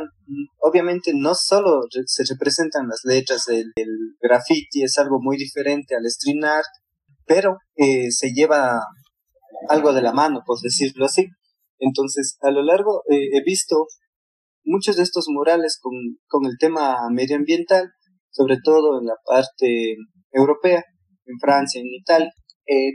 obviamente 0.58 1.12
no 1.14 1.34
solo 1.34 1.82
se 2.06 2.24
representan 2.28 2.88
las 2.88 3.00
letras 3.04 3.44
del, 3.46 3.72
graffiti, 4.20 4.82
es 4.82 4.98
algo 4.98 5.18
muy 5.20 5.36
diferente 5.36 5.94
al 5.94 6.06
street 6.06 6.42
art, 6.44 6.66
pero 7.26 7.58
eh, 7.76 8.10
se 8.10 8.32
lleva 8.32 8.80
algo 9.68 9.92
de 9.92 10.02
la 10.02 10.12
mano, 10.12 10.42
por 10.46 10.58
decirlo 10.60 11.06
así. 11.06 11.26
Entonces, 11.78 12.38
a 12.40 12.50
lo 12.50 12.62
largo 12.62 13.02
eh, 13.10 13.28
he 13.32 13.42
visto 13.42 13.86
muchos 14.64 14.96
de 14.96 15.02
estos 15.02 15.26
murales 15.28 15.78
con, 15.80 15.92
con 16.26 16.46
el 16.46 16.56
tema 16.58 16.96
medioambiental, 17.10 17.90
sobre 18.30 18.56
todo 18.62 18.98
en 19.00 19.06
la 19.06 19.16
parte 19.24 19.96
europea, 20.32 20.82
en 21.26 21.38
Francia, 21.38 21.80
en 21.80 21.88
Italia 21.88 22.32
en, 22.66 22.94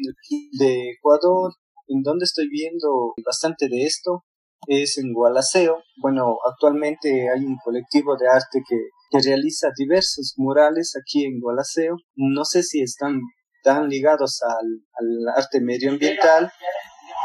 de 0.60 0.92
Ecuador, 0.92 1.54
en 1.88 2.02
donde 2.04 2.26
estoy 2.26 2.48
viendo 2.50 3.14
bastante 3.26 3.68
de 3.70 3.84
esto, 3.84 4.24
es 4.68 4.98
en 4.98 5.14
Gualaceo. 5.14 5.78
Bueno, 6.02 6.38
actualmente 6.48 7.30
hay 7.30 7.44
un 7.44 7.58
colectivo 7.64 8.16
de 8.18 8.28
arte 8.28 8.62
que, 8.68 8.78
que 9.10 9.28
realiza 9.28 9.70
diversos 9.76 10.34
murales 10.38 10.94
aquí 11.02 11.26
en 11.26 11.40
Gualaceo. 11.40 11.96
No 12.16 12.46
sé 12.46 12.64
si 12.64 12.82
están 12.82 13.20
tan 13.64 13.90
ligados 13.90 14.40
al, 14.44 14.68
al 14.94 15.44
arte 15.44 15.62
medioambiental, 15.62 16.52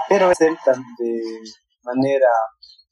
pero 0.09 0.29
presentan 0.29 0.83
de 0.99 1.21
manera 1.83 2.29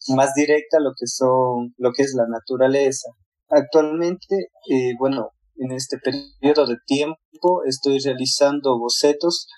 más 0.09 0.35
directa 0.35 0.79
lo 0.81 0.91
que 0.91 1.07
son, 1.07 1.75
lo 1.79 1.93
que 1.93 2.03
es 2.03 2.15
la 2.15 2.27
naturaleza. 2.29 3.09
Actualmente, 3.49 4.49
eh, 4.71 4.93
bueno, 4.99 5.31
en 5.57 5.73
este 5.73 5.99
periodo 5.99 6.67
de 6.67 6.77
tiempo 6.87 7.63
estoy 7.67 7.99
realizando 7.99 8.79
bocetos 8.79 9.49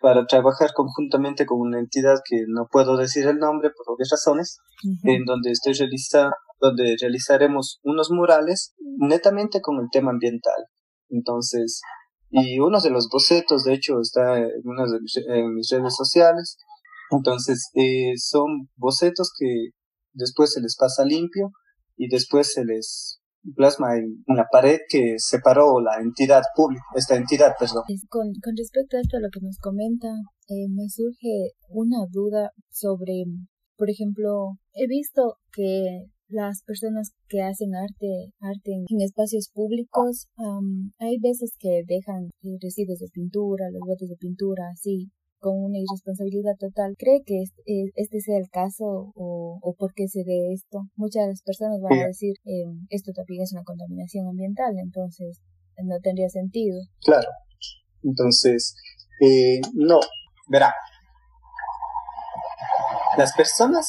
para 0.00 0.26
trabajar 0.26 0.72
conjuntamente 0.74 1.46
con 1.46 1.60
una 1.60 1.78
entidad 1.78 2.16
que 2.28 2.44
no 2.46 2.68
puedo 2.70 2.96
decir 2.96 3.26
el 3.26 3.38
nombre 3.38 3.70
por 3.70 3.94
obvias 3.94 4.10
razones, 4.10 4.58
en 5.02 5.24
donde 5.24 5.50
estoy 5.50 5.72
realizando, 5.72 6.36
donde 6.60 6.96
realizaremos 7.00 7.80
unos 7.82 8.10
murales 8.10 8.74
netamente 8.98 9.60
con 9.62 9.78
el 9.80 9.88
tema 9.90 10.10
ambiental. 10.10 10.66
Entonces, 11.08 11.80
y 12.30 12.58
uno 12.58 12.80
de 12.80 12.90
los 12.90 13.08
bocetos, 13.10 13.64
de 13.64 13.74
hecho, 13.74 14.00
está 14.00 14.38
en 14.38 14.60
una 14.64 14.84
de 14.84 15.00
mis, 15.00 15.70
redes 15.70 15.96
sociales. 15.96 16.58
Entonces, 17.10 17.70
eh, 17.74 18.12
son 18.16 18.68
bocetos 18.76 19.30
que 19.38 19.70
después 20.12 20.52
se 20.52 20.60
les 20.60 20.76
pasa 20.76 21.04
limpio 21.04 21.52
y 21.96 22.08
después 22.08 22.52
se 22.52 22.64
les 22.64 23.20
plasma 23.56 23.96
en 23.96 24.24
una 24.26 24.44
pared 24.50 24.78
que 24.88 25.14
separó 25.18 25.80
la 25.80 26.00
entidad 26.00 26.42
pública, 26.54 26.84
esta 26.94 27.16
entidad, 27.16 27.54
perdón. 27.58 27.82
Con, 28.08 28.32
con 28.42 28.56
respecto 28.56 28.96
a 28.96 29.00
esto, 29.00 29.18
lo 29.20 29.28
que 29.30 29.40
nos 29.40 29.58
comenta, 29.58 30.08
eh, 30.48 30.68
me 30.70 30.88
surge 30.88 31.52
una 31.68 32.06
duda 32.10 32.50
sobre, 32.70 33.24
por 33.76 33.90
ejemplo, 33.90 34.58
he 34.72 34.86
visto 34.86 35.36
que 35.52 36.06
las 36.28 36.62
personas 36.64 37.12
que 37.28 37.42
hacen 37.42 37.74
arte, 37.74 38.32
arte 38.40 38.72
en, 38.88 39.00
espacios 39.00 39.50
públicos, 39.52 40.28
hay 40.98 41.18
veces 41.20 41.54
que 41.58 41.82
dejan 41.86 42.30
eh, 42.42 42.58
residuos 42.60 42.98
de 42.98 43.08
pintura, 43.12 43.70
los 43.70 43.80
botes 43.86 44.08
de 44.08 44.16
pintura, 44.16 44.64
así, 44.72 45.10
con 45.44 45.62
una 45.62 45.76
irresponsabilidad 45.76 46.56
total. 46.58 46.96
¿Cree 46.96 47.20
que 47.22 47.42
este, 47.42 47.92
este 47.96 48.20
sea 48.20 48.38
el 48.38 48.48
caso 48.48 49.12
o, 49.14 49.58
o 49.60 49.74
por 49.74 49.92
qué 49.92 50.08
se 50.08 50.24
ve 50.24 50.54
esto? 50.54 50.88
Muchas 50.96 51.42
personas 51.42 51.82
van 51.82 52.00
a 52.00 52.06
decir, 52.06 52.32
eh, 52.46 52.64
esto 52.88 53.12
también 53.12 53.42
es 53.42 53.52
una 53.52 53.62
contaminación 53.62 54.26
ambiental, 54.26 54.72
entonces 54.78 55.42
no 55.76 56.00
tendría 56.00 56.30
sentido. 56.30 56.80
Claro. 57.04 57.28
Entonces, 58.02 58.74
eh, 59.20 59.60
no, 59.74 60.00
verá. 60.48 60.72
Las 63.18 63.34
personas, 63.34 63.86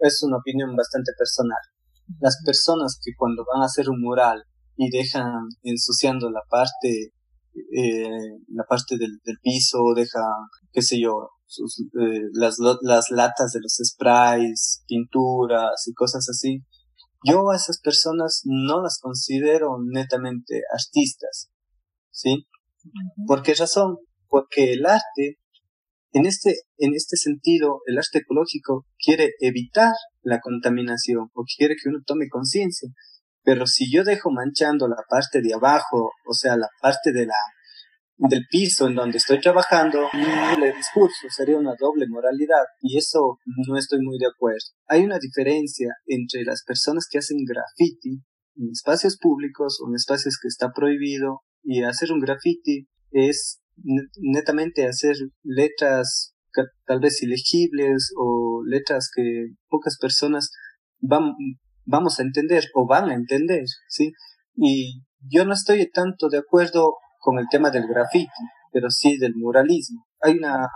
es 0.00 0.24
una 0.24 0.38
opinión 0.38 0.74
bastante 0.74 1.12
personal, 1.16 1.62
las 2.18 2.36
personas 2.44 2.98
que 3.00 3.12
cuando 3.16 3.44
van 3.54 3.62
a 3.62 3.66
hacer 3.66 3.88
un 3.88 4.02
mural 4.02 4.42
y 4.76 4.90
dejan 4.90 5.46
ensuciando 5.62 6.30
la 6.30 6.42
parte 6.50 7.12
eh, 7.76 8.38
la 8.48 8.64
parte 8.64 8.96
del, 8.96 9.18
del, 9.24 9.38
piso, 9.42 9.78
deja, 9.94 10.20
qué 10.72 10.82
sé 10.82 11.00
yo, 11.00 11.30
sus, 11.46 11.80
eh, 12.00 12.22
las, 12.32 12.56
las 12.82 13.10
latas 13.10 13.52
de 13.52 13.60
los 13.60 13.78
sprays, 13.82 14.82
pinturas 14.86 15.86
y 15.86 15.94
cosas 15.94 16.28
así. 16.28 16.62
Yo 17.24 17.50
a 17.50 17.56
esas 17.56 17.80
personas 17.80 18.42
no 18.44 18.82
las 18.82 18.98
considero 19.00 19.78
netamente 19.84 20.62
artistas, 20.72 21.50
¿sí? 22.10 22.46
¿Por 23.26 23.42
qué 23.42 23.54
razón? 23.54 23.96
Porque 24.28 24.72
el 24.72 24.86
arte, 24.86 25.38
en 26.12 26.26
este, 26.26 26.54
en 26.78 26.94
este 26.94 27.16
sentido, 27.16 27.80
el 27.86 27.98
arte 27.98 28.18
ecológico 28.18 28.86
quiere 28.98 29.30
evitar 29.40 29.92
la 30.22 30.40
contaminación 30.40 31.30
o 31.34 31.44
quiere 31.56 31.74
que 31.74 31.88
uno 31.88 32.00
tome 32.06 32.28
conciencia 32.28 32.90
pero 33.46 33.64
si 33.64 33.88
yo 33.88 34.02
dejo 34.02 34.32
manchando 34.32 34.88
la 34.88 35.04
parte 35.08 35.40
de 35.40 35.54
abajo, 35.54 36.10
o 36.26 36.34
sea, 36.34 36.56
la 36.56 36.68
parte 36.82 37.12
de 37.12 37.26
la 37.26 37.34
del 38.18 38.44
piso 38.50 38.88
en 38.88 38.96
donde 38.96 39.18
estoy 39.18 39.40
trabajando, 39.40 40.00
el 40.12 40.74
discurso 40.74 41.28
sería 41.28 41.56
una 41.56 41.74
doble 41.78 42.06
moralidad 42.08 42.64
y 42.80 42.98
eso 42.98 43.38
no 43.68 43.78
estoy 43.78 44.00
muy 44.02 44.18
de 44.18 44.26
acuerdo. 44.26 44.66
Hay 44.88 45.04
una 45.04 45.20
diferencia 45.20 45.94
entre 46.06 46.42
las 46.42 46.64
personas 46.66 47.06
que 47.08 47.18
hacen 47.18 47.38
graffiti 47.46 48.20
en 48.56 48.70
espacios 48.72 49.16
públicos 49.16 49.78
o 49.80 49.88
en 49.90 49.94
espacios 49.94 50.38
que 50.42 50.48
está 50.48 50.72
prohibido 50.72 51.42
y 51.62 51.84
hacer 51.84 52.10
un 52.10 52.18
graffiti 52.18 52.88
es 53.12 53.60
netamente 54.16 54.88
hacer 54.88 55.14
letras 55.44 56.34
tal 56.84 56.98
vez 56.98 57.22
ilegibles 57.22 58.10
o 58.16 58.62
letras 58.66 59.08
que 59.14 59.50
pocas 59.68 59.98
personas 60.00 60.50
van, 60.98 61.34
vamos 61.86 62.18
a 62.18 62.22
entender 62.22 62.64
o 62.74 62.86
van 62.86 63.10
a 63.10 63.14
entender, 63.14 63.64
¿sí? 63.88 64.12
Y 64.54 65.02
yo 65.20 65.44
no 65.44 65.54
estoy 65.54 65.90
tanto 65.90 66.28
de 66.28 66.38
acuerdo 66.38 66.96
con 67.20 67.38
el 67.38 67.46
tema 67.50 67.70
del 67.70 67.86
graffiti, 67.86 68.30
pero 68.72 68.90
sí 68.90 69.16
del 69.18 69.34
muralismo. 69.34 70.06
Hay 70.20 70.34
una, 70.34 70.68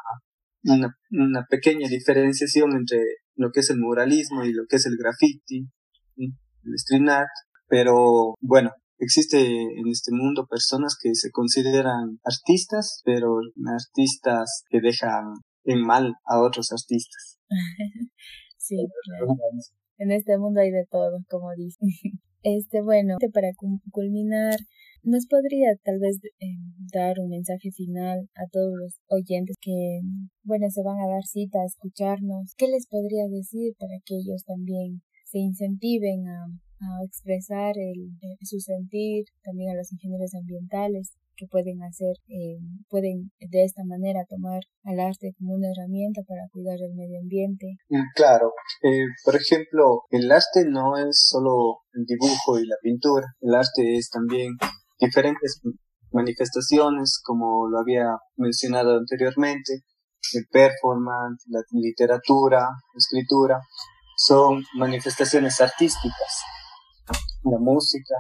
una, 0.64 0.97
una 1.11 1.47
pequeña 1.49 1.88
diferenciación 1.88 2.73
entre 2.73 2.99
lo 3.35 3.50
que 3.50 3.61
es 3.61 3.71
el 3.71 3.79
muralismo 3.79 4.45
y 4.45 4.52
lo 4.52 4.64
que 4.69 4.76
es 4.76 4.87
el 4.87 4.97
graffiti, 4.97 5.69
el 6.17 6.75
street 6.75 7.09
art, 7.09 7.29
pero 7.69 8.35
bueno, 8.40 8.71
existe 8.99 9.38
en 9.40 9.88
este 9.88 10.12
mundo 10.12 10.47
personas 10.47 10.97
que 11.00 11.14
se 11.14 11.31
consideran 11.31 12.21
artistas, 12.25 13.00
pero 13.05 13.38
artistas 13.67 14.64
que 14.69 14.81
dejan 14.81 15.35
en 15.64 15.83
mal 15.83 16.14
a 16.25 16.40
otros 16.40 16.71
artistas. 16.73 17.38
sí, 18.59 18.76
claro 19.05 19.37
en 20.00 20.11
este 20.12 20.38
mundo 20.38 20.61
hay 20.61 20.71
de 20.71 20.87
todo, 20.90 21.19
como 21.28 21.54
dicen. 21.54 21.88
Este, 22.42 22.80
bueno, 22.80 23.19
para 23.35 23.50
culminar, 23.92 24.57
¿nos 25.02 25.26
podría 25.26 25.76
tal 25.85 25.99
vez 25.99 26.16
eh, 26.40 26.57
dar 26.90 27.21
un 27.21 27.28
mensaje 27.28 27.71
final 27.71 28.30
a 28.35 28.49
todos 28.50 28.73
los 28.78 28.99
oyentes 29.11 29.57
que, 29.61 30.00
bueno, 30.42 30.71
se 30.71 30.83
van 30.83 30.99
a 31.00 31.07
dar 31.07 31.25
cita 31.25 31.59
a 31.61 31.66
escucharnos? 31.66 32.54
¿Qué 32.57 32.66
les 32.69 32.87
podría 32.87 33.28
decir 33.28 33.75
para 33.78 33.92
que 34.07 34.14
ellos 34.14 34.42
también 34.47 35.02
se 35.26 35.38
incentiven 35.38 36.28
a, 36.28 36.47
a 36.47 37.04
expresar 37.04 37.76
el, 37.76 38.09
su 38.40 38.59
sentir, 38.59 39.26
también 39.42 39.73
a 39.73 39.75
los 39.75 39.92
ingenieros 39.92 40.35
ambientales? 40.35 41.12
Que 41.41 41.47
pueden 41.47 41.83
hacer, 41.83 42.13
eh, 42.29 42.61
pueden 42.91 43.33
de 43.41 43.65
esta 43.65 43.83
manera 43.85 44.21
tomar 44.29 44.61
al 44.85 45.01
arte 45.01 45.33
como 45.39 45.55
una 45.55 45.69
herramienta 45.73 46.21
para 46.29 46.43
cuidar 46.53 46.77
el 46.85 46.95
medio 46.95 47.19
ambiente. 47.19 47.67
Mm, 47.89 48.13
claro, 48.15 48.53
eh, 48.85 49.07
por 49.25 49.37
ejemplo, 49.37 50.03
el 50.11 50.31
arte 50.31 50.69
no 50.69 50.99
es 50.99 51.25
solo 51.33 51.81
el 51.95 52.05
dibujo 52.05 52.59
y 52.59 52.67
la 52.67 52.77
pintura, 52.83 53.27
el 53.41 53.55
arte 53.55 53.97
es 53.97 54.11
también 54.11 54.53
diferentes 55.01 55.63
manifestaciones, 56.13 57.21
como 57.25 57.69
lo 57.69 57.81
había 57.81 58.05
mencionado 58.37 58.99
anteriormente, 58.99 59.81
el 60.35 60.45
performance, 60.51 61.45
la 61.49 61.63
literatura, 61.73 62.69
escritura, 62.95 63.59
son 64.17 64.63
manifestaciones 64.75 65.61
artísticas, 65.61 66.43
la 67.45 67.59
música. 67.59 68.15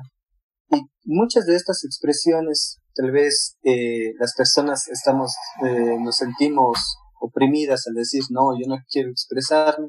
Y 0.70 0.80
muchas 1.04 1.46
de 1.46 1.56
estas 1.56 1.84
expresiones, 1.84 2.79
tal 2.94 3.10
vez 3.10 3.56
eh, 3.62 4.12
las 4.18 4.34
personas 4.36 4.88
estamos, 4.88 5.34
eh, 5.64 5.96
nos 6.00 6.16
sentimos 6.16 6.96
oprimidas 7.20 7.86
al 7.86 7.94
decir, 7.94 8.22
no, 8.30 8.52
yo 8.58 8.66
no 8.68 8.76
quiero 8.90 9.10
expresarme. 9.10 9.88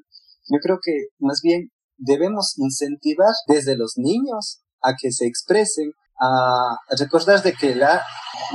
Yo 0.49 0.59
creo 0.61 0.79
que 0.83 1.07
más 1.19 1.39
bien 1.43 1.69
debemos 1.97 2.53
incentivar 2.57 3.33
desde 3.47 3.77
los 3.77 3.93
niños 3.95 4.61
a 4.81 4.93
que 4.99 5.11
se 5.11 5.25
expresen, 5.27 5.91
a, 6.19 6.75
recordar 6.97 7.41
de 7.41 7.53
que 7.53 7.75
la 7.75 8.01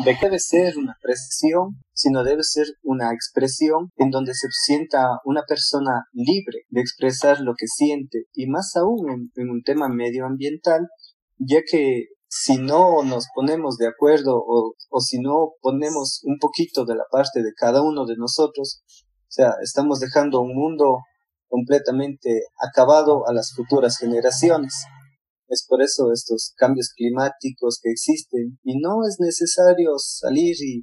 de 0.04 0.16
que 0.18 0.26
debe 0.26 0.38
ser 0.38 0.76
una 0.76 0.96
presión, 1.00 1.80
sino 1.92 2.22
debe 2.22 2.42
ser 2.42 2.66
una 2.82 3.12
expresión 3.12 3.90
en 3.96 4.10
donde 4.10 4.32
se 4.34 4.48
sienta 4.50 5.20
una 5.24 5.42
persona 5.42 6.04
libre 6.12 6.60
de 6.68 6.80
expresar 6.80 7.40
lo 7.40 7.54
que 7.56 7.66
siente 7.66 8.24
y 8.34 8.46
más 8.46 8.72
aún 8.76 9.10
en, 9.10 9.30
en 9.36 9.50
un 9.50 9.62
tema 9.62 9.88
medioambiental, 9.88 10.88
ya 11.38 11.60
que 11.68 12.06
si 12.28 12.58
no 12.58 13.02
nos 13.04 13.26
ponemos 13.34 13.76
de 13.76 13.86
acuerdo 13.86 14.36
o, 14.36 14.74
o 14.90 15.00
si 15.00 15.18
no 15.20 15.52
ponemos 15.60 16.20
un 16.24 16.38
poquito 16.38 16.84
de 16.84 16.96
la 16.96 17.04
parte 17.10 17.42
de 17.42 17.52
cada 17.54 17.82
uno 17.82 18.04
de 18.04 18.16
nosotros, 18.16 18.82
o 19.22 19.32
sea, 19.36 19.54
estamos 19.62 20.00
dejando 20.00 20.40
un 20.40 20.54
mundo 20.54 20.98
completamente 21.48 22.42
acabado 22.60 23.28
a 23.28 23.32
las 23.32 23.52
futuras 23.54 23.98
generaciones. 23.98 24.84
Es 25.48 25.64
por 25.68 25.82
eso 25.82 26.12
estos 26.12 26.52
cambios 26.56 26.90
climáticos 26.94 27.78
que 27.82 27.90
existen 27.90 28.58
y 28.64 28.78
no 28.80 29.06
es 29.08 29.16
necesario 29.20 29.92
salir 29.98 30.56
y, 30.60 30.82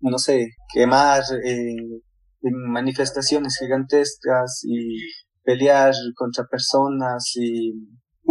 no 0.00 0.18
sé, 0.18 0.48
quemar 0.72 1.22
en 1.44 2.02
manifestaciones 2.42 3.56
gigantescas 3.58 4.60
y 4.64 4.98
pelear 5.44 5.94
contra 6.16 6.44
personas 6.44 7.32
y, 7.36 7.72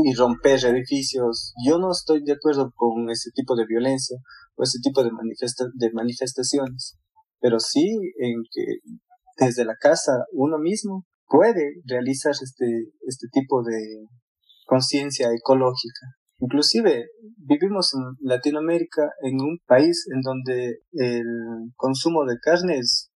y 0.03 0.13
romper 0.13 0.63
edificios. 0.65 1.53
Yo 1.65 1.77
no 1.77 1.91
estoy 1.91 2.23
de 2.23 2.33
acuerdo 2.33 2.71
con 2.75 3.09
ese 3.09 3.31
tipo 3.31 3.55
de 3.55 3.65
violencia 3.65 4.17
o 4.55 4.63
ese 4.63 4.79
tipo 4.81 5.03
de, 5.03 5.11
manifesta 5.11 5.65
de 5.73 5.91
manifestaciones, 5.93 6.97
pero 7.39 7.59
sí 7.59 7.85
en 8.19 8.43
que 8.51 9.45
desde 9.45 9.65
la 9.65 9.75
casa 9.75 10.25
uno 10.31 10.57
mismo 10.57 11.05
puede 11.27 11.81
realizar 11.85 12.33
este, 12.33 12.91
este 13.05 13.27
tipo 13.31 13.63
de, 13.63 14.07
conciencia 14.65 15.29
ecológica. 15.31 16.07
Inclusive 16.39 17.05
vivimos 17.37 17.93
en 17.93 18.01
Latinoamérica 18.19 19.09
en 19.21 19.35
un 19.39 19.59
país 19.65 20.05
en 20.13 20.21
donde 20.21 20.79
el 20.91 21.71
consumo 21.75 22.25
de 22.25 22.37
carne 22.41 22.79
es, 22.79 23.09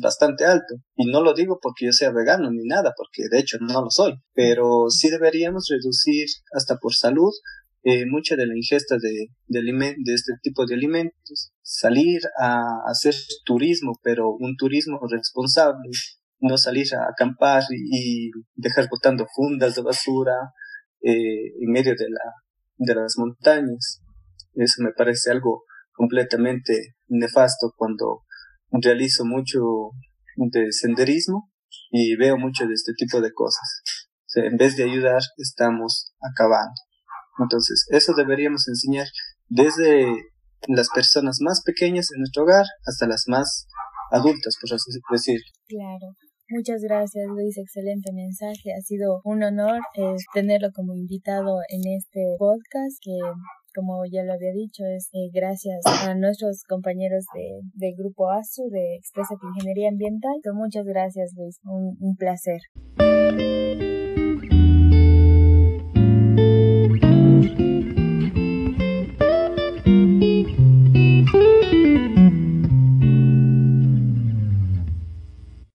bastante 0.00 0.44
alto. 0.44 0.76
Y 0.94 1.10
no 1.10 1.22
lo 1.22 1.34
digo 1.34 1.58
porque 1.60 1.86
yo 1.86 1.92
sea 1.92 2.10
vegano 2.10 2.50
ni 2.50 2.64
nada, 2.64 2.92
porque 2.96 3.28
de 3.30 3.38
hecho 3.40 3.58
no 3.60 3.82
lo 3.82 3.90
soy. 3.90 4.14
Pero 4.34 4.88
sí 4.90 5.10
deberíamos 5.10 5.68
reducir 5.70 6.26
hasta 6.52 6.76
por 6.76 6.94
salud 6.94 7.32
eh, 7.82 8.04
mucha 8.06 8.34
de 8.34 8.46
la 8.46 8.56
ingesta 8.56 8.96
de, 8.98 9.28
de, 9.46 9.60
de 9.62 10.14
este 10.14 10.32
tipo 10.42 10.66
de 10.66 10.74
alimentos. 10.74 11.52
Salir 11.62 12.20
a 12.38 12.62
hacer 12.86 13.14
turismo, 13.44 13.92
pero 14.02 14.30
un 14.30 14.56
turismo 14.56 14.98
responsable. 15.08 15.90
No 16.40 16.58
salir 16.58 16.86
a 16.94 17.08
acampar 17.10 17.62
y 17.70 18.30
dejar 18.54 18.88
botando 18.90 19.26
fundas 19.34 19.74
de 19.74 19.82
basura, 19.82 20.34
eh, 21.00 21.52
en 21.60 21.70
medio 21.70 21.94
de, 21.96 22.08
la, 22.08 22.32
de 22.78 22.94
las 22.94 23.14
montañas. 23.16 24.02
Eso 24.54 24.82
me 24.82 24.92
parece 24.92 25.30
algo 25.30 25.62
completamente 25.92 26.96
nefasto 27.08 27.72
cuando 27.76 28.22
realizo 28.70 29.24
mucho 29.24 29.60
de 30.36 30.72
senderismo 30.72 31.50
y 31.90 32.16
veo 32.16 32.36
mucho 32.36 32.66
de 32.66 32.74
este 32.74 32.92
tipo 32.94 33.20
de 33.20 33.32
cosas. 33.32 33.82
en 34.34 34.56
vez 34.56 34.76
de 34.76 34.84
ayudar, 34.84 35.22
estamos 35.38 36.12
acabando. 36.20 36.74
Entonces, 37.38 37.86
eso 37.90 38.12
deberíamos 38.14 38.68
enseñar 38.68 39.06
desde 39.48 40.06
las 40.68 40.88
personas 40.90 41.38
más 41.40 41.62
pequeñas 41.64 42.10
en 42.12 42.20
nuestro 42.20 42.42
hogar 42.42 42.64
hasta 42.86 43.06
las 43.06 43.24
más 43.28 43.66
adultas, 44.10 44.56
por 44.60 44.74
así 44.74 44.90
decir. 45.10 45.40
Claro. 45.68 46.14
Muchas 46.48 46.80
gracias 46.80 47.26
Luis, 47.26 47.58
excelente 47.58 48.12
mensaje. 48.12 48.72
Ha 48.72 48.80
sido 48.80 49.20
un 49.24 49.42
honor 49.42 49.80
eh, 49.94 50.14
tenerlo 50.32 50.68
como 50.72 50.94
invitado 50.94 51.58
en 51.68 51.80
este 51.92 52.36
podcast 52.38 52.98
que 53.02 53.18
como 53.76 54.06
ya 54.06 54.24
lo 54.24 54.32
había 54.32 54.52
dicho, 54.52 54.84
es 54.86 55.10
eh, 55.12 55.30
gracias 55.32 55.84
a 55.84 56.14
nuestros 56.14 56.64
compañeros 56.64 57.26
de, 57.34 57.92
grupo 57.92 58.30
ASU 58.30 58.70
de 58.70 58.96
Expresa 58.96 59.34
Ingeniería 59.40 59.90
Ambiental. 59.90 60.40
muchas 60.54 60.86
gracias 60.86 61.34
Luis, 61.36 61.60
un, 61.64 61.96
un 62.00 62.16
placer. 62.16 62.62